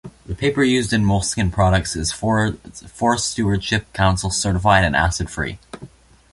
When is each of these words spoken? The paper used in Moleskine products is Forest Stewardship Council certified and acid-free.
The 0.25 0.33
paper 0.33 0.63
used 0.63 0.93
in 0.93 1.05
Moleskine 1.05 1.51
products 1.51 1.95
is 1.95 2.11
Forest 2.11 3.29
Stewardship 3.29 3.93
Council 3.93 4.31
certified 4.31 4.83
and 4.83 4.95
acid-free. 4.95 5.59